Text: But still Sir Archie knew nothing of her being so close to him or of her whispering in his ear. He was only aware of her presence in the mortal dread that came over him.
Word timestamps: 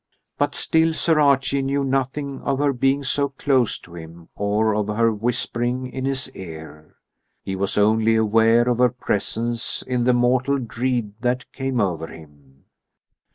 But 0.39 0.55
still 0.55 0.93
Sir 0.95 1.19
Archie 1.19 1.61
knew 1.61 1.83
nothing 1.83 2.41
of 2.41 2.57
her 2.57 2.73
being 2.73 3.03
so 3.03 3.29
close 3.29 3.77
to 3.77 3.93
him 3.95 4.29
or 4.35 4.73
of 4.73 4.87
her 4.87 5.13
whispering 5.13 5.85
in 5.93 6.05
his 6.05 6.27
ear. 6.33 6.95
He 7.43 7.55
was 7.55 7.77
only 7.77 8.15
aware 8.15 8.67
of 8.67 8.79
her 8.79 8.89
presence 8.89 9.83
in 9.83 10.05
the 10.05 10.13
mortal 10.13 10.57
dread 10.57 11.13
that 11.21 11.45
came 11.51 11.79
over 11.79 12.07
him. 12.07 12.65